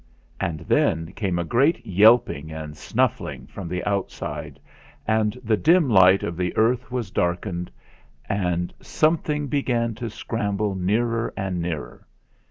And 0.39 0.61
then 0.61 1.11
came 1.13 1.37
a 1.37 1.43
great 1.43 1.85
yelping 1.85 2.51
and 2.51 2.75
snuffling 2.75 3.45
from 3.45 3.67
the 3.67 3.83
outside, 3.87 4.59
and 5.05 5.39
the 5.43 5.55
dim 5.57 5.91
light 5.91 6.23
of 6.23 6.37
the 6.37 6.57
earth 6.57 6.89
was 6.89 7.11
darkened, 7.11 7.69
and 8.27 8.73
something 8.81 9.45
began 9.45 9.93
to 9.93 10.09
scram 10.09 10.57
ble 10.57 10.73
nearer 10.73 11.31
and 11.37 11.61
nearer. 11.61 12.07